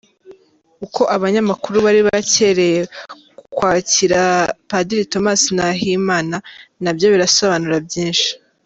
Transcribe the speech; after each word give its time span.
Uko 0.85 1.01
abanyamakuru 1.15 1.77
bari 1.85 2.01
bacyereye 2.07 2.79
kwakira 3.55 4.19
Padiri 4.69 5.03
Thomas 5.11 5.41
Nahimana 5.57 6.35
nabyo 6.83 7.07
birasobanura 7.13 7.77
byinshi. 7.89 8.29